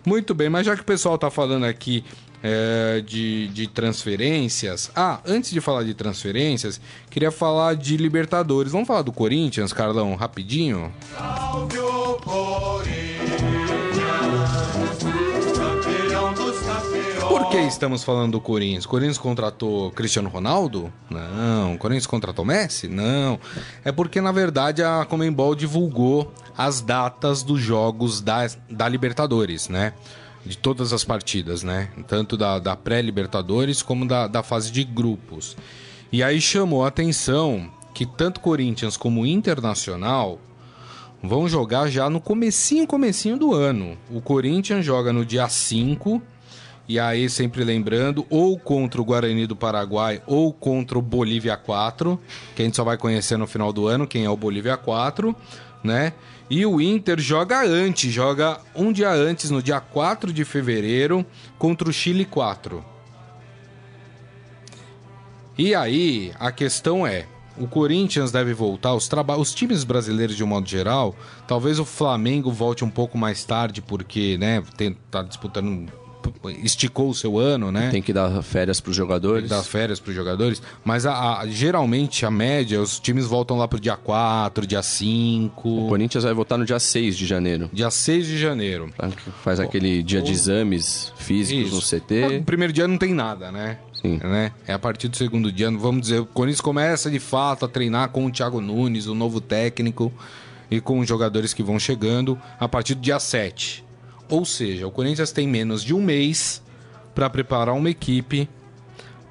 [0.06, 2.02] Muito bem, mas já que o pessoal tá falando aqui
[2.42, 4.90] é, de, de transferências.
[4.94, 8.72] Ah, antes de falar de transferências, queria falar de Libertadores.
[8.72, 10.92] Vamos falar do Corinthians, Carlão, rapidinho?
[11.14, 13.55] Salve o Corinthians!
[17.46, 18.86] Por que estamos falando do Corinthians?
[18.86, 20.92] O Corinthians contratou Cristiano Ronaldo?
[21.08, 21.74] Não.
[21.74, 22.88] O Corinthians contratou Messi?
[22.88, 23.38] Não.
[23.84, 29.92] É porque, na verdade, a Comembol divulgou as datas dos jogos da, da Libertadores, né?
[30.44, 31.88] De todas as partidas, né?
[32.08, 35.56] Tanto da, da pré-Libertadores como da, da fase de grupos.
[36.10, 40.40] E aí chamou a atenção que tanto Corinthians como Internacional
[41.22, 43.96] vão jogar já no comecinho, comecinho do ano.
[44.10, 46.20] O Corinthians joga no dia 5,
[46.88, 52.20] e aí sempre lembrando, ou contra o Guarani do Paraguai ou contra o Bolívia 4,
[52.54, 55.34] que a gente só vai conhecer no final do ano quem é o Bolívia 4,
[55.82, 56.12] né?
[56.48, 61.26] E o Inter joga antes, joga um dia antes, no dia 4 de fevereiro,
[61.58, 62.84] contra o Chile 4.
[65.58, 67.26] E aí, a questão é,
[67.58, 71.16] o Corinthians deve voltar, os, os times brasileiros de um modo geral,
[71.48, 75.88] talvez o Flamengo volte um pouco mais tarde, porque, né, tem, tá disputando
[76.62, 77.90] esticou o seu ano, né?
[77.90, 79.48] Tem que dar férias para os jogadores.
[79.48, 80.62] Tem que dar férias para os jogadores.
[80.84, 85.68] Mas a, a, geralmente, a média, os times voltam lá pro dia 4, dia 5.
[85.68, 87.70] O Corinthians vai voltar no dia 6 de janeiro.
[87.72, 88.90] Dia 6 de janeiro.
[89.42, 91.96] Faz aquele dia de exames físicos Isso.
[91.96, 92.38] no CT.
[92.38, 93.78] No primeiro dia não tem nada, né?
[94.00, 94.20] Sim.
[94.22, 94.52] Né?
[94.66, 98.10] É a partir do segundo dia, vamos dizer, o Corinthians começa de fato a treinar
[98.10, 100.12] com o Thiago Nunes, o novo técnico,
[100.70, 103.85] e com os jogadores que vão chegando a partir do dia 7.
[104.28, 106.62] Ou seja, o Corinthians tem menos de um mês
[107.14, 108.48] para preparar uma equipe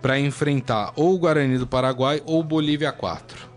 [0.01, 3.49] para enfrentar ou o Guarani do Paraguai ou o Bolívia 4.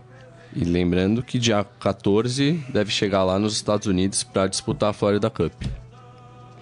[0.55, 5.29] E lembrando que dia 14 deve chegar lá nos Estados Unidos para disputar a Florida
[5.29, 5.53] Cup.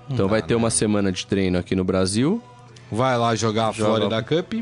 [0.09, 2.43] Então vai ter uma semana de treino aqui no Brasil.
[2.91, 3.89] Vai lá jogar a Joga...
[3.89, 4.53] Florida Cup,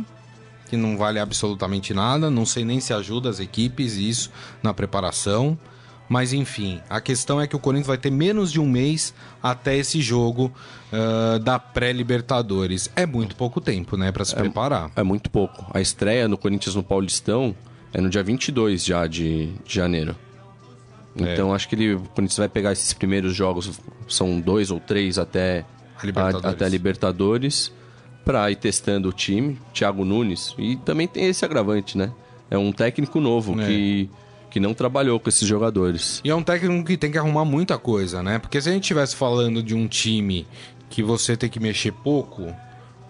[0.69, 2.29] que não vale absolutamente nada.
[2.29, 5.57] Não sei nem se ajuda as equipes isso na preparação.
[6.07, 9.75] Mas enfim, a questão é que o Corinthians vai ter menos de um mês até
[9.75, 10.51] esse jogo
[10.93, 12.89] uh, da pré-Libertadores.
[12.95, 14.91] É muito pouco tempo, né, para se é, preparar.
[14.95, 15.65] É muito pouco.
[15.73, 17.55] A estreia no Corinthians no Paulistão
[17.91, 20.15] é no dia 22 já de, de janeiro.
[21.19, 21.33] É.
[21.33, 21.55] Então é.
[21.55, 25.65] acho que ele, o Corinthians vai pegar esses primeiros jogos, são dois ou três até
[25.97, 27.71] a Libertadores, a, até a Libertadores
[28.23, 29.57] para ir testando o time.
[29.73, 30.53] Thiago Nunes.
[30.57, 32.11] E também tem esse agravante, né?
[32.49, 33.65] É um técnico novo é.
[33.65, 34.09] que
[34.55, 36.21] que não trabalhou com esses jogadores.
[36.23, 38.39] E é um técnico que tem que arrumar muita coisa, né?
[38.39, 40.47] Porque se a gente estivesse falando de um time
[40.89, 42.55] que você tem que mexer pouco,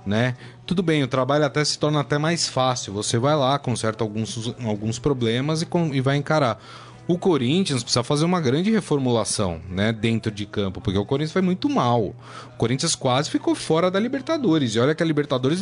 [0.03, 0.35] né?
[0.65, 2.93] Tudo bem, o trabalho até se torna até mais fácil.
[2.93, 6.59] Você vai lá, conserta alguns, alguns problemas e, com, e vai encarar.
[7.07, 11.41] O Corinthians precisa fazer uma grande reformulação, né, dentro de campo, porque o Corinthians foi
[11.41, 12.15] muito mal.
[12.53, 14.75] O Corinthians quase ficou fora da Libertadores.
[14.75, 15.61] E olha que a Libertadores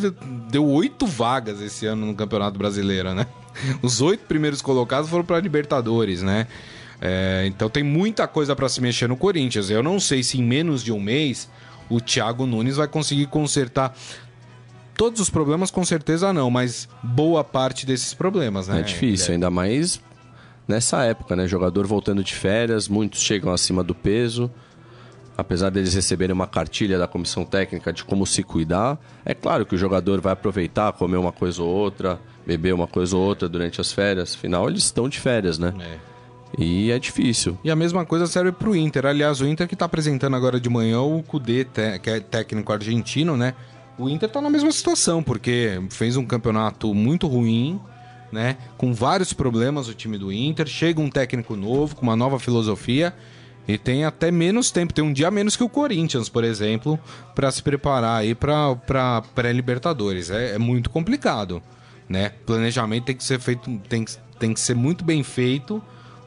[0.50, 3.26] deu oito vagas esse ano no Campeonato Brasileiro, né?
[3.82, 6.46] Os oito primeiros colocados foram para a Libertadores, né?
[7.00, 9.68] É, então tem muita coisa para se mexer no Corinthians.
[9.68, 11.50] Eu não sei se em menos de um mês
[11.90, 13.94] o Thiago Nunes vai conseguir consertar
[14.96, 18.78] Todos os problemas, com certeza não, mas boa parte desses problemas, né?
[18.78, 20.00] É difícil, ainda mais
[20.66, 21.46] nessa época, né?
[21.46, 24.50] Jogador voltando de férias, muitos chegam acima do peso.
[25.36, 29.74] Apesar deles receberem uma cartilha da comissão técnica de como se cuidar, é claro que
[29.74, 33.80] o jogador vai aproveitar, comer uma coisa ou outra, beber uma coisa ou outra durante
[33.80, 34.34] as férias.
[34.34, 35.74] Afinal, eles estão de férias, né?
[35.80, 36.14] É.
[36.56, 37.58] E é difícil.
[37.64, 39.06] E a mesma coisa serve para o Inter.
[39.06, 41.66] Aliás, o Inter que está apresentando agora de manhã o Cudê,
[42.00, 43.54] que é técnico argentino, né?
[43.98, 47.80] O Inter está na mesma situação, porque fez um campeonato muito ruim,
[48.34, 48.58] né?
[48.76, 50.66] Com vários problemas o time do Inter.
[50.66, 53.14] Chega um técnico novo, com uma nova filosofia.
[53.66, 56.98] E tem até menos tempo, tem um dia menos que o Corinthians, por exemplo,
[57.34, 60.28] para se preparar aí para pré-Libertadores.
[60.28, 61.62] É, é, muito complicado,
[62.06, 62.32] né?
[62.44, 64.04] Planejamento tem que ser feito, tem,
[64.38, 65.82] tem que ser muito bem feito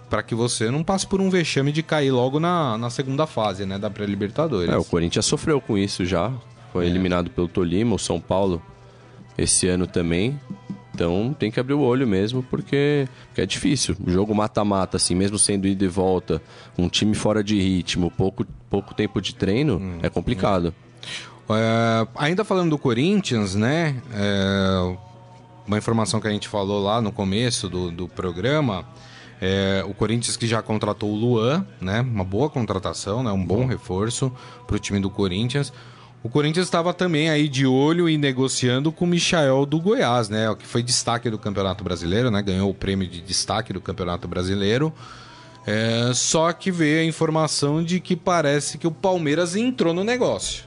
[0.09, 3.65] para que você não passe por um vexame de cair logo na, na segunda fase,
[3.65, 4.73] né, da pré-Libertadores.
[4.73, 6.31] É, o Corinthians sofreu com isso já,
[6.71, 6.87] foi é.
[6.87, 8.61] eliminado pelo Tolima, o São Paulo
[9.37, 10.39] esse ano também.
[10.97, 13.95] Então tem que abrir o olho mesmo, porque, porque é difícil.
[14.03, 16.41] O jogo mata-mata, assim, mesmo sendo ida e volta,
[16.75, 20.73] um time fora de ritmo, pouco, pouco tempo de treino, hum, é complicado.
[21.47, 21.53] Hum.
[21.55, 24.01] É, ainda falando do Corinthians, né?
[24.11, 24.97] É,
[25.67, 28.83] uma informação que a gente falou lá no começo do, do programa.
[29.39, 32.01] É, o Corinthians que já contratou o Luan, né?
[32.01, 33.31] Uma boa contratação, né?
[33.31, 34.31] Um bom reforço
[34.65, 35.71] para o time do Corinthians.
[36.23, 40.53] O Corinthians estava também aí de olho e negociando com o Michael do Goiás, né?
[40.55, 42.41] Que foi destaque do Campeonato Brasileiro, né?
[42.41, 44.91] Ganhou o prêmio de destaque do Campeonato Brasileiro.
[45.65, 50.65] É, só que veio a informação de que parece que o Palmeiras entrou no negócio.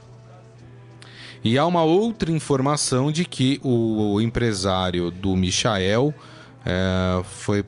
[1.43, 6.13] E há uma outra informação de que o, empresário do Michael
[6.65, 7.65] é, foi,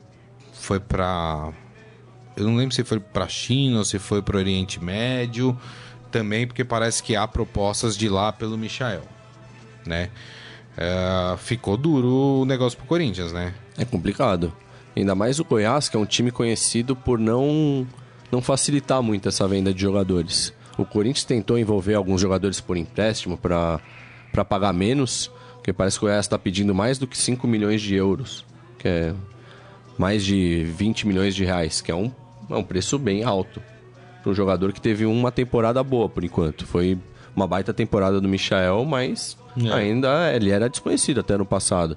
[0.52, 1.52] foi para.
[2.36, 5.58] Eu não lembro se foi para China ou se foi para Oriente Médio
[6.14, 9.02] também porque parece que há propostas de lá pelo Michael,
[9.84, 10.10] né?
[10.76, 13.52] É, ficou duro o negócio pro Corinthians, né?
[13.76, 14.52] É complicado.
[14.96, 17.84] Ainda mais o Goiás, que é um time conhecido por não,
[18.30, 20.54] não facilitar muito essa venda de jogadores.
[20.78, 23.80] O Corinthians tentou envolver alguns jogadores por empréstimo para
[24.48, 27.96] pagar menos, porque parece que o Goiás está pedindo mais do que 5 milhões de
[27.96, 28.44] euros,
[28.78, 29.14] que é
[29.98, 32.12] mais de 20 milhões de reais, que é um,
[32.48, 33.60] é um preço bem alto
[34.24, 36.66] para um jogador que teve uma temporada boa por enquanto.
[36.66, 36.98] Foi
[37.36, 39.70] uma baita temporada do Michael, mas é.
[39.70, 41.96] ainda ele era desconhecido até no passado.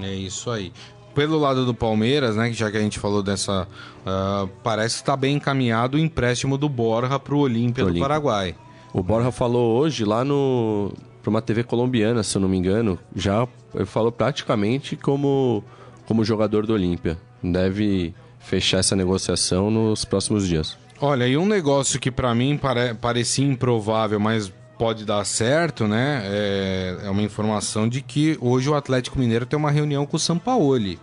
[0.00, 0.72] É isso aí.
[1.14, 3.68] Pelo lado do Palmeiras, né, já que a gente falou dessa.
[4.00, 8.54] Uh, parece que está bem encaminhado o empréstimo do Borja para o Olímpia do Paraguai.
[8.92, 12.98] O Borja falou hoje lá no para uma TV colombiana, se eu não me engano,
[13.14, 13.46] já
[13.84, 15.62] falou praticamente como
[16.06, 17.18] como jogador do Olímpia.
[17.42, 20.78] Deve fechar essa negociação nos próximos dias.
[21.00, 26.22] Olha, e um negócio que para mim pare parecia improvável, mas pode dar certo, né?
[26.24, 30.20] É, é, uma informação de que hoje o Atlético Mineiro tem uma reunião com o
[30.20, 30.98] Sampaoli,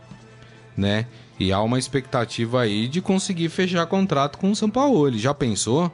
[0.76, 1.08] né?
[1.40, 5.18] E há uma expectativa aí de conseguir fechar contrato com o Sampaoli.
[5.18, 5.92] Já pensou?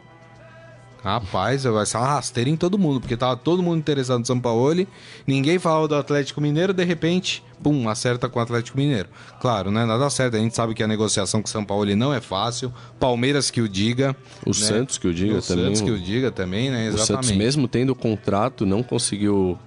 [1.03, 4.39] Rapaz, vai ser uma rasteira em todo mundo, porque tava todo mundo interessado no São
[4.39, 4.85] Paulo,
[5.25, 9.09] ninguém falava do Atlético Mineiro, de repente, pum, acerta com o Atlético Mineiro.
[9.39, 9.83] Claro, né?
[9.83, 12.71] Nada certo, a gente sabe que a negociação com o São Paulo não é fácil,
[12.99, 14.15] Palmeiras que o diga.
[14.45, 14.53] O né?
[14.53, 15.63] Santos que o diga o também.
[15.63, 16.85] O Santos que o diga também, né?
[16.85, 17.03] Exatamente.
[17.03, 19.57] O Santos, mesmo tendo o contrato, não conseguiu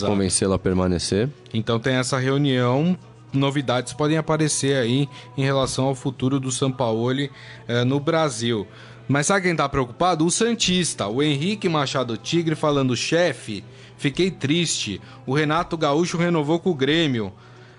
[0.00, 1.28] convencê-lo a permanecer.
[1.52, 2.96] Então tem essa reunião
[3.32, 7.28] novidades podem aparecer aí em relação ao futuro do São Paulo
[7.66, 8.66] eh, no Brasil.
[9.08, 10.26] Mas sabe quem tá preocupado?
[10.26, 13.64] O Santista, o Henrique Machado Tigre falando, chefe,
[13.96, 15.00] fiquei triste.
[15.26, 17.32] O Renato Gaúcho renovou com o Grêmio.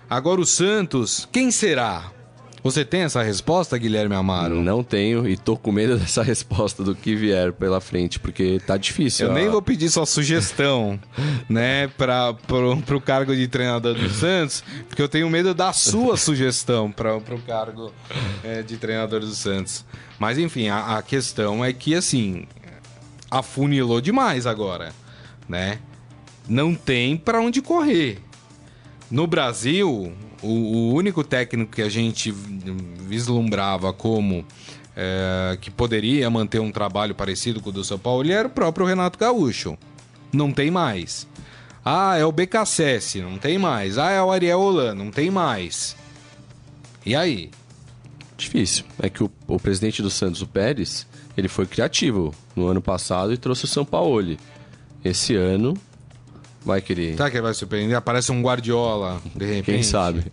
[0.10, 2.12] Agora o Santos, quem será?
[2.62, 4.62] Você tem essa resposta, Guilherme Amaro?
[4.62, 8.76] Não tenho e tô com medo dessa resposta do que vier pela frente, porque tá
[8.76, 9.28] difícil.
[9.28, 9.36] Eu a...
[9.36, 11.00] nem vou pedir sua sugestão,
[11.48, 16.16] né, para pro, pro cargo de treinador do Santos, porque eu tenho medo da sua
[16.18, 17.94] sugestão para pro cargo
[18.44, 19.86] é, de treinador do Santos.
[20.18, 22.46] Mas enfim, a, a questão é que assim,
[23.32, 24.92] afunilou demais agora,
[25.48, 25.80] né?
[26.48, 28.20] Não tem para onde correr.
[29.10, 34.46] No Brasil, o, o, único técnico que a gente vislumbrava como
[34.96, 38.86] é, que poderia manter um trabalho parecido com o do São Paulo era o próprio
[38.86, 39.78] Renato Gaúcho.
[40.32, 41.28] Não tem mais.
[41.84, 43.98] Ah, é o BKSS, não tem mais.
[43.98, 45.96] Ah, é o Ariel Holan, não tem mais.
[47.06, 47.50] E aí?
[48.38, 48.86] Difícil.
[49.02, 53.34] É que o, o presidente do Santos, o Pérez, ele foi criativo no ano passado
[53.34, 54.38] e trouxe o São Paulo.
[55.04, 55.76] Esse ano
[56.66, 57.14] Vai que ele.
[57.14, 57.98] Será que ele vai surpreender?
[57.98, 59.66] Aparece um Guardiola, de repente.
[59.66, 60.26] Quem sabe?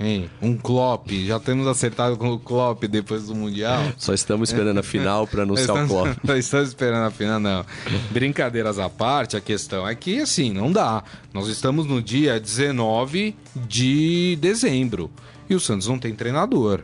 [0.00, 0.30] Hein?
[0.40, 1.10] Um Klopp.
[1.10, 3.82] Já temos acertado com o Klopp depois do Mundial.
[3.96, 6.18] Só estamos esperando a final para anunciar estamos, o Klopp.
[6.24, 7.66] Só estamos esperando a final, não.
[8.10, 11.02] Brincadeiras à parte, a questão é que, assim, não dá.
[11.34, 15.10] Nós estamos no dia 19 de dezembro.
[15.50, 16.82] E o Santos não tem treinador.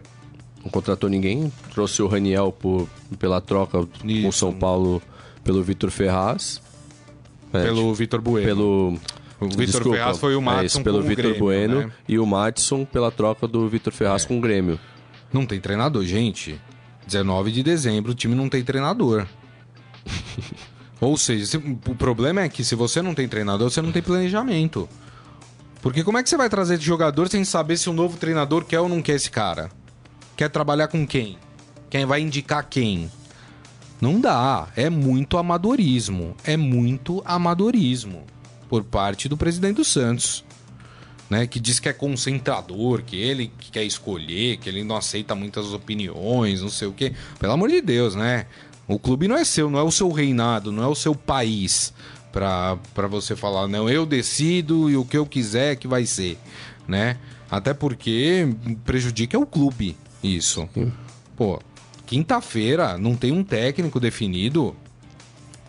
[0.64, 1.52] Não contratou ninguém.
[1.72, 4.22] Trouxe o Raniel por, pela troca Isso.
[4.22, 5.00] com o São Paulo
[5.44, 6.60] pelo Vitor Ferraz.
[7.54, 8.46] É, pelo tipo, Vitor Bueno.
[8.46, 8.98] Pelo
[9.40, 11.92] o Vitor Ferraz foi o Matson é isso, pelo Vitor Bueno né?
[12.08, 14.28] e o Matson pela troca do Vitor Ferraz é.
[14.28, 14.78] com o Grêmio.
[15.32, 16.60] Não tem treinador, gente.
[17.06, 19.26] 19 de dezembro, o time não tem treinador.
[21.00, 24.00] Ou seja, se, o problema é que se você não tem treinador, você não tem
[24.00, 24.88] planejamento.
[25.82, 28.64] Porque como é que você vai trazer de jogador sem saber se o novo treinador
[28.64, 29.70] quer ou não quer esse cara?
[30.36, 31.36] Quer trabalhar com quem?
[31.90, 33.10] Quem vai indicar quem?
[34.00, 34.68] Não dá.
[34.76, 36.34] É muito amadorismo.
[36.44, 38.22] É muito amadorismo
[38.68, 40.44] por parte do presidente do Santos.
[41.30, 45.34] Né, que diz que é concentrador, que ele que quer escolher, que ele não aceita
[45.34, 47.14] muitas opiniões, não sei o quê.
[47.40, 48.44] Pelo amor de Deus, né?
[48.86, 51.94] O clube não é seu, não é o seu reinado, não é o seu país
[52.30, 56.36] para você falar, não, eu decido e o que eu quiser que vai ser,
[56.86, 57.16] né?
[57.50, 58.48] Até porque
[58.84, 60.68] prejudica o clube isso.
[61.36, 61.60] Pô,
[62.06, 64.74] quinta-feira não tem um técnico definido.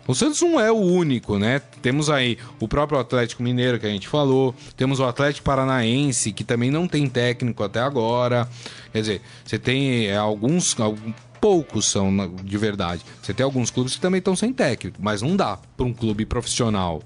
[0.06, 1.60] O Santos não é o único, né?
[1.82, 6.44] Temos aí o próprio Atlético Mineiro que a gente falou, temos o Atlético Paranaense que
[6.44, 8.48] também não tem técnico até agora.
[8.92, 10.76] Quer dizer, você tem é, alguns,
[11.40, 13.02] poucos são de verdade.
[13.20, 16.24] Você tem alguns clubes que também estão sem técnico, mas não dá para um clube
[16.24, 17.02] profissional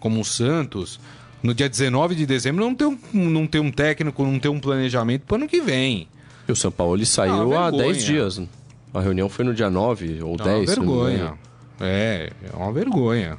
[0.00, 0.98] como o Santos
[1.42, 4.58] no dia 19 de dezembro não ter um, não ter um técnico, não ter um
[4.58, 6.08] planejamento para ano que vem.
[6.48, 8.40] E o São Paulo ele saiu ah, há 10 dias.
[8.94, 10.48] A reunião foi no dia 9 ou 10.
[10.48, 11.38] É uma vergonha.
[11.80, 13.38] É, é uma vergonha.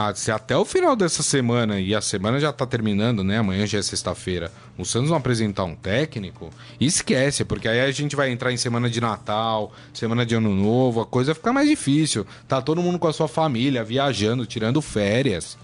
[0.00, 3.38] Ah, se até o final dessa semana, e a semana já tá terminando, né?
[3.38, 8.14] Amanhã já é sexta-feira, o Santos não apresentar um técnico, esquece, porque aí a gente
[8.14, 12.24] vai entrar em semana de Natal, semana de Ano Novo, a coisa fica mais difícil.
[12.46, 15.58] Tá todo mundo com a sua família, viajando, tirando férias.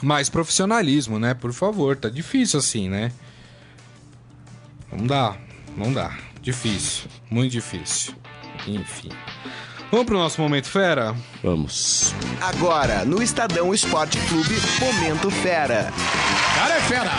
[0.00, 1.34] Mais profissionalismo, né?
[1.34, 3.12] Por favor, tá difícil assim, né?
[4.92, 5.36] Não dá,
[5.76, 6.16] não dá.
[6.40, 8.14] Difícil, muito difícil.
[8.66, 9.10] Enfim.
[9.90, 11.14] Vamos pro nosso Momento Fera?
[11.42, 12.12] Vamos.
[12.40, 15.92] Agora, no Estadão Esporte Clube, Momento Fera.
[16.56, 17.10] Cara é fera!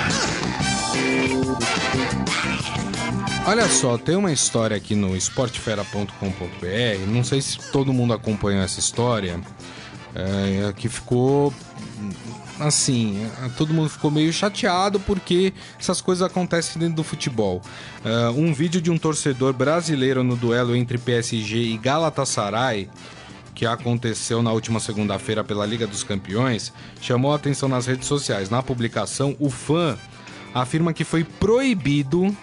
[3.45, 8.81] Olha só, tem uma história aqui no esportefera.com.br, não sei se todo mundo acompanhou essa
[8.81, 9.39] história,
[10.13, 11.53] é, que ficou
[12.59, 17.61] assim, todo mundo ficou meio chateado porque essas coisas acontecem dentro do futebol.
[18.03, 22.89] Uh, um vídeo de um torcedor brasileiro no duelo entre PSG e Galatasaray,
[23.53, 28.49] que aconteceu na última segunda-feira pela Liga dos Campeões, chamou a atenção nas redes sociais.
[28.49, 29.97] Na publicação, o fã
[30.53, 32.35] afirma que foi proibido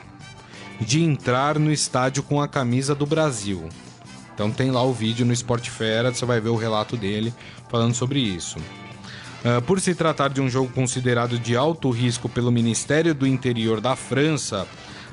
[0.80, 3.68] de entrar no estádio com a camisa do Brasil.
[4.34, 7.32] Então tem lá o vídeo no Sport Fera, você vai ver o relato dele
[7.68, 8.58] falando sobre isso.
[9.44, 13.78] Uh, por se tratar de um jogo considerado de alto risco pelo Ministério do Interior
[13.78, 14.66] da França,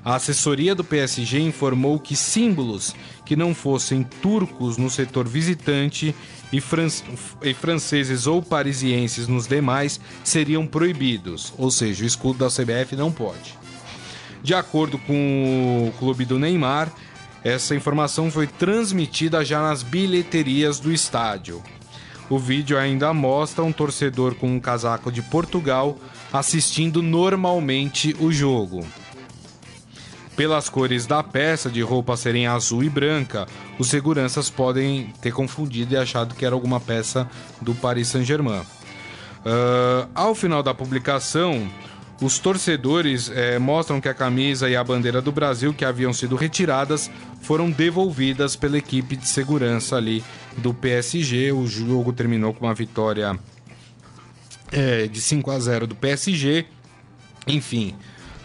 [0.05, 6.15] a assessoria do PSG informou que símbolos que não fossem turcos no setor visitante
[6.51, 6.87] e, fran
[7.43, 13.11] e, franceses ou parisienses nos demais seriam proibidos, ou seja, o escudo da CBF não
[13.11, 13.59] pode.
[14.41, 16.91] De acordo com o clube do Neymar,
[17.43, 21.61] essa informação foi transmitida já nas bilheterias do estádio.
[22.31, 25.97] O vídeo ainda mostra um torcedor com um casaco de Portugal
[26.31, 28.87] assistindo normalmente o jogo.
[30.33, 33.45] Pelas cores da peça de roupa serem azul e branca,
[33.77, 38.61] os seguranças podem ter confundido e achado que era alguma peça do Paris Saint-Germain.
[38.61, 41.69] Uh, ao final da publicação,
[42.21, 46.35] os torcedores eh, mostram que a camisa e a bandeira do Brasil, que haviam sido
[46.35, 47.09] retiradas,
[47.41, 50.23] foram devolvidas pela equipe de segurança ali
[50.57, 51.51] do PSG.
[51.51, 53.37] O jogo terminou com uma vitória
[54.71, 56.65] eh, de 5 a 0 do PSG.
[57.47, 57.95] Enfim,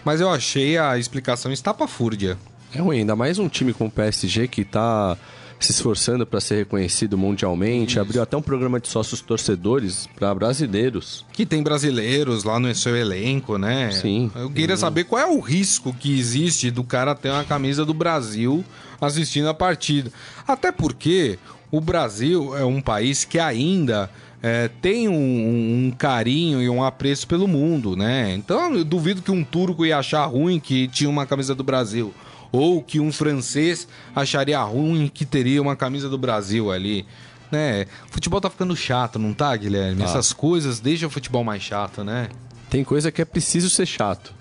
[0.04, 2.38] mas eu achei a explicação estapafúrdia.
[2.74, 5.16] É ruim, ainda mais um time como o PSG que está
[5.58, 7.92] se esforçando para ser reconhecido mundialmente.
[7.92, 8.00] Isso.
[8.00, 11.24] Abriu até um programa de sócios torcedores para brasileiros.
[11.32, 13.90] Que tem brasileiros lá no seu elenco, né?
[13.90, 14.30] Sim.
[14.34, 17.94] Eu queria saber qual é o risco que existe do cara ter uma camisa do
[17.94, 18.64] Brasil
[19.00, 20.12] assistindo a partida.
[20.46, 21.38] Até porque
[21.70, 24.10] o Brasil é um país que ainda.
[24.42, 28.34] É, tem um, um, carinho e um apreço pelo mundo, né?
[28.34, 32.14] Então eu duvido que um turco ia achar ruim que tinha uma camisa do Brasil
[32.52, 37.06] ou que um francês acharia ruim que teria uma camisa do Brasil ali.
[37.50, 37.86] Né?
[38.08, 40.02] O futebol tá ficando chato, não tá, Guilherme?
[40.02, 40.04] Ah.
[40.04, 42.28] Essas coisas deixam o futebol mais chato, né?
[42.68, 44.34] Tem coisa que é preciso ser chato.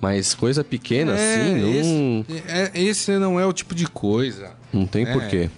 [0.00, 4.52] Mas coisa pequena assim, não, esse, é, esse não é o tipo de coisa.
[4.72, 5.12] não tem É.
[5.12, 5.50] porquê.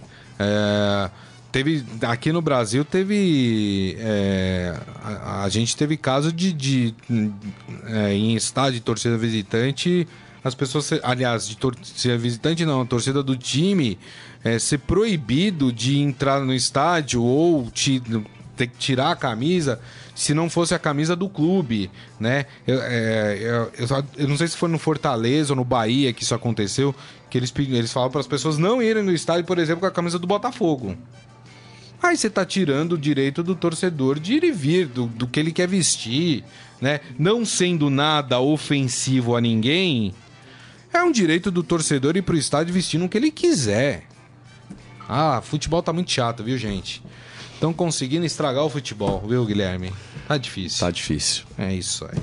[0.42, 1.10] É,
[1.52, 4.74] teve aqui no Brasil teve é,
[5.04, 6.94] a, a gente teve caso de, de
[7.86, 10.08] é, em estádio de torcida visitante
[10.42, 13.98] as pessoas aliás de torcida visitante não a torcida do time
[14.42, 18.02] é, ser proibido de entrar no estádio ou ti-
[18.56, 19.78] ter que tirar a camisa
[20.14, 21.90] se não fosse a camisa do clube,
[22.20, 22.46] né?
[22.66, 26.22] Eu, é, eu- eu eu não sei se foi no Fortaleza ou no Bahia que
[26.22, 26.94] isso aconteceu,
[27.30, 29.90] que eles, eles falavam para as pessoas não irem no estádio, por exemplo, com a
[29.90, 30.96] camisa do Botafogo.
[32.02, 35.38] Aí você tá tirando o direito do torcedor de ir e vir, do, do que
[35.38, 36.42] ele quer vestir,
[36.80, 37.00] né?
[37.18, 40.12] Não sendo nada ofensivo a ninguém,
[40.92, 44.02] é um direito do torcedor ir pro estádio vestindo o que ele quiser.
[45.08, 47.02] Ah, futebol tá muito chato, viu, gente?
[47.62, 49.92] Estão conseguindo estragar o futebol, viu, Guilherme?
[50.26, 50.80] Tá difícil.
[50.80, 51.44] Tá difícil.
[51.56, 52.20] É isso aí.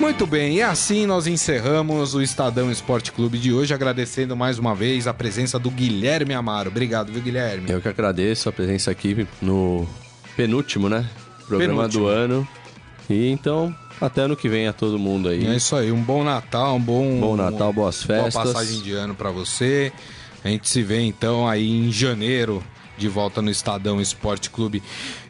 [0.00, 4.74] Muito bem, e assim nós encerramos o Estadão Esporte Clube de hoje, agradecendo mais uma
[4.74, 6.70] vez a presença do Guilherme Amaro.
[6.70, 7.70] Obrigado, viu, Guilherme?
[7.70, 9.86] Eu que agradeço a presença aqui no
[10.38, 11.06] penúltimo, né?
[11.46, 12.04] Programa Penúltimo.
[12.04, 12.48] do ano.
[13.10, 15.46] E então, até ano que vem a todo mundo aí.
[15.48, 18.32] É isso aí, um bom Natal, um bom Bom Natal, boas festas.
[18.32, 19.92] Boa passagem de ano pra você.
[20.42, 22.64] A gente se vê então aí em janeiro
[22.96, 24.82] de volta no Estadão Esporte Clube.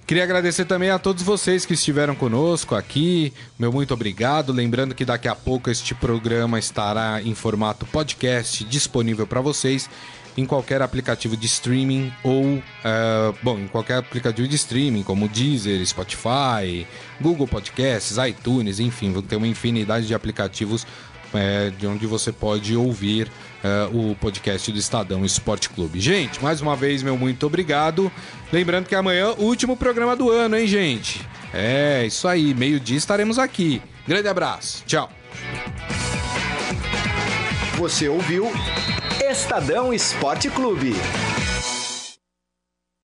[0.06, 3.32] Queria agradecer também a todos vocês que estiveram conosco aqui.
[3.58, 4.52] Meu muito obrigado.
[4.52, 9.88] Lembrando que daqui a pouco este programa estará em formato podcast disponível para vocês
[10.36, 15.84] em qualquer aplicativo de streaming ou, eh, bom, em qualquer aplicativo de streaming, como Deezer,
[15.86, 16.86] Spotify,
[17.20, 20.86] Google Podcasts, iTunes, enfim, tem uma infinidade de aplicativos
[21.34, 23.30] eh, de onde você pode ouvir
[23.62, 26.00] eh, o podcast do Estadão Esporte Clube.
[26.00, 28.10] Gente, mais uma vez, meu muito obrigado.
[28.52, 31.26] Lembrando que amanhã, último programa do ano, hein, gente?
[31.52, 33.82] É, isso aí, meio-dia estaremos aqui.
[34.06, 35.10] Grande abraço, tchau.
[37.76, 38.50] Você ouviu
[39.30, 40.94] Estadão Esporte Clube.